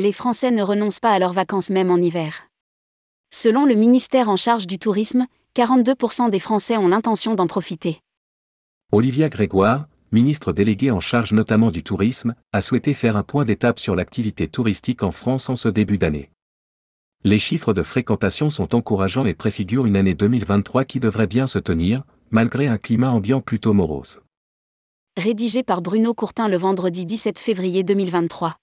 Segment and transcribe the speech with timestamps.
[0.00, 2.46] Les Français ne renoncent pas à leurs vacances même en hiver.
[3.34, 7.98] Selon le ministère en charge du tourisme, 42% des Français ont l'intention d'en profiter.
[8.92, 13.80] Olivia Grégoire, ministre déléguée en charge notamment du tourisme, a souhaité faire un point d'étape
[13.80, 16.30] sur l'activité touristique en France en ce début d'année.
[17.24, 21.58] Les chiffres de fréquentation sont encourageants et préfigurent une année 2023 qui devrait bien se
[21.58, 24.20] tenir, malgré un climat ambiant plutôt morose.
[25.16, 28.54] Rédigé par Bruno Courtin le vendredi 17 février 2023.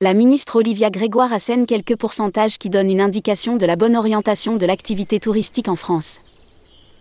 [0.00, 4.56] La ministre Olivia Grégoire assène quelques pourcentages qui donnent une indication de la bonne orientation
[4.56, 6.20] de l'activité touristique en France.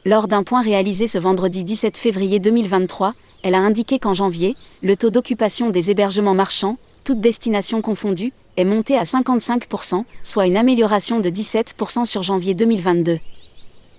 [0.04, 3.14] Lors d'un point réalisé ce vendredi 17 février 2023,
[3.44, 8.66] elle a indiqué qu'en janvier, le taux d'occupation des hébergements marchands, toutes destinations confondues, est
[8.66, 13.20] monté à 55%, soit une amélioration de 17% sur janvier 2022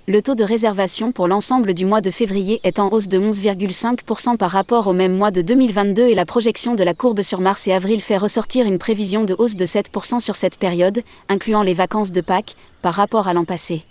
[0.08, 4.38] le taux de réservation pour l'ensemble du mois de février est en hausse de 11,5%
[4.38, 7.68] par rapport au même mois de 2022 et la projection de la courbe sur mars
[7.68, 11.74] et avril fait ressortir une prévision de hausse de 7% sur cette période, incluant les
[11.74, 13.82] vacances de Pâques, par rapport à l'an passé.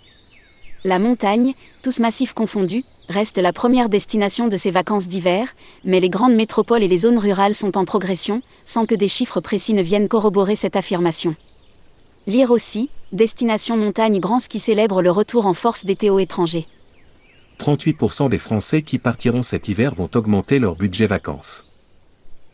[0.82, 5.54] La montagne, tous massifs confondus, reste la première destination de ces vacances d'hiver,
[5.84, 9.40] mais les grandes métropoles et les zones rurales sont en progression, sans que des chiffres
[9.40, 11.36] précis ne viennent corroborer cette affirmation.
[12.28, 16.66] Lire aussi, Destination Montagne Grand qui célèbre le retour en force des Théo étrangers.
[17.58, 21.64] 38% des Français qui partiront cet hiver vont augmenter leur budget vacances.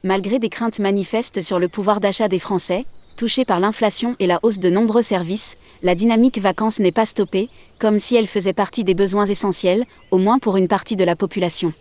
[0.05, 2.84] Malgré des craintes manifestes sur le pouvoir d'achat des Français,
[3.16, 7.48] touchés par l'inflation et la hausse de nombreux services, la dynamique vacances n'est pas stoppée,
[7.81, 11.16] comme si elle faisait partie des besoins essentiels, au moins pour une partie de la
[11.16, 11.72] population.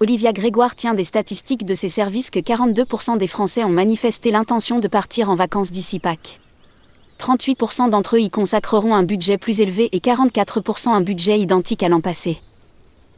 [0.00, 4.80] Olivia Grégoire tient des statistiques de ces services que 42% des Français ont manifesté l'intention
[4.80, 6.40] de partir en vacances d'ici Pâques.
[7.24, 11.88] 38% d'entre eux y consacreront un budget plus élevé et 44% un budget identique à
[11.88, 12.36] l'an passé.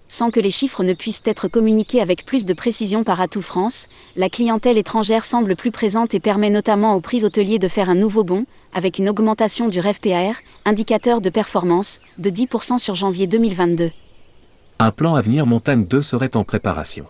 [0.07, 3.89] Sans que les chiffres ne puissent être communiqués avec plus de précision par Atout France,
[4.15, 7.97] la clientèle étrangère semble plus présente et permet notamment aux prises hôteliers de faire un
[7.97, 13.91] nouveau bond, avec une augmentation du REVPAR, indicateur de performance, de 10% sur janvier 2022.
[14.79, 17.07] Un plan Avenir Montagne 2 serait en préparation.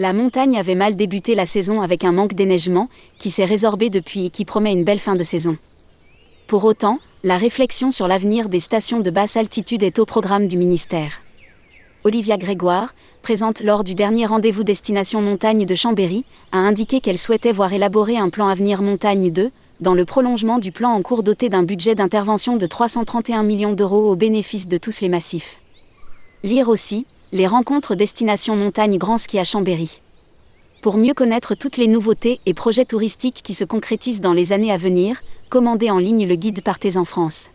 [0.00, 2.88] La montagne avait mal débuté la saison avec un manque d'éneigement,
[3.20, 5.56] qui s'est résorbé depuis et qui promet une belle fin de saison.
[6.46, 10.56] Pour autant, la réflexion sur l'avenir des stations de basse altitude est au programme du
[10.56, 11.20] ministère.
[12.04, 17.52] Olivia Grégoire, présente lors du dernier rendez-vous Destination Montagne de Chambéry, a indiqué qu'elle souhaitait
[17.52, 21.48] voir élaborer un plan Avenir Montagne 2, dans le prolongement du plan en cours doté
[21.48, 25.58] d'un budget d'intervention de 331 millions d'euros au bénéfice de tous les massifs.
[26.42, 30.00] Lire aussi, les rencontres Destination Montagne Grand Ski à Chambéry
[30.82, 34.72] pour mieux connaître toutes les nouveautés et projets touristiques qui se concrétisent dans les années
[34.72, 37.50] à venir, commandez en ligne le guide Partez en France.